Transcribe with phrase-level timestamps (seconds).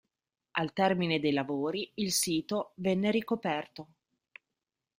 [0.53, 3.87] Al termine dei lavori il sito venne ricoperto.